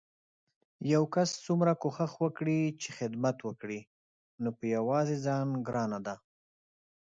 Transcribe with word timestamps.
يو 0.93 1.03
کس 1.13 1.29
څومره 1.45 1.71
کوښښ 1.81 2.13
وکړي 2.23 2.59
چې 2.81 2.89
خدمت 2.97 3.37
وکړي 3.47 3.79
نو 4.41 4.49
په 4.57 4.65
يوازې 4.75 5.15
ځان 5.25 5.47
ګرانه 5.67 5.99
ده 6.07 6.15